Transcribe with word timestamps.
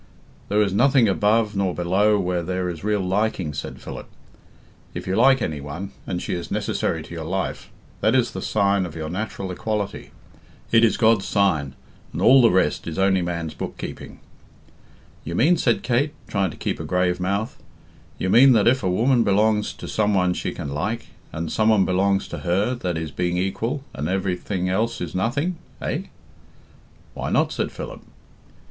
"There 0.49 0.63
is 0.63 0.73
neither 0.73 1.07
above 1.11 1.55
nor 1.55 1.75
below 1.75 2.17
where 2.17 2.41
there 2.41 2.69
is 2.71 2.83
real 2.83 3.01
liking," 3.01 3.53
said 3.53 3.79
Philip. 3.79 4.07
"If 4.95 5.05
you 5.05 5.15
like 5.15 5.43
any 5.43 5.61
one, 5.61 5.91
and 6.07 6.19
she 6.19 6.33
is 6.33 6.49
necessary 6.49 7.03
to 7.03 7.13
your 7.13 7.23
life, 7.23 7.69
that 7.99 8.15
is 8.15 8.31
the 8.31 8.41
sign 8.41 8.87
of 8.87 8.95
your 8.95 9.11
natural 9.11 9.51
equality. 9.51 10.09
It 10.71 10.83
is 10.83 10.97
God's 10.97 11.25
sign, 11.27 11.75
and 12.11 12.19
all 12.19 12.41
the 12.41 12.49
rest 12.49 12.87
is 12.87 12.97
only 12.97 13.21
man's 13.21 13.53
book 13.53 13.77
keeping." 13.77 14.19
"You 15.23 15.35
mean," 15.35 15.55
said 15.55 15.83
Kate, 15.83 16.15
trying 16.27 16.49
to 16.49 16.57
keep 16.57 16.79
a 16.79 16.83
grave 16.83 17.19
mouth, 17.19 17.55
"you 18.17 18.27
mean 18.31 18.53
that 18.53 18.67
if 18.67 18.81
a 18.81 18.89
woman 18.89 19.23
belongs 19.23 19.71
to 19.73 19.87
some 19.87 20.15
one 20.15 20.33
she 20.33 20.51
can 20.51 20.69
like, 20.69 21.09
and 21.31 21.51
some 21.51 21.69
one 21.69 21.85
belongs 21.85 22.27
to 22.29 22.39
her, 22.39 22.73
that 22.73 22.97
is 22.97 23.11
being 23.11 23.37
equal, 23.37 23.83
and 23.93 24.09
everything 24.09 24.67
else 24.67 24.99
is 24.99 25.13
nothing? 25.13 25.57
Eh?" 25.79 26.05
"Why 27.13 27.29
not?" 27.29 27.51
said 27.51 27.71
Philip. 27.71 28.01